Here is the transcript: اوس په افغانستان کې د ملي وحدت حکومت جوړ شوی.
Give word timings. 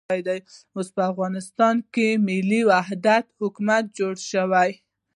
اوس 0.75 0.87
په 0.95 1.01
افغانستان 1.11 1.75
کې 1.93 2.07
د 2.15 2.19
ملي 2.27 2.61
وحدت 2.71 3.25
حکومت 3.41 3.83
جوړ 3.97 4.13
شوی. 4.31 4.71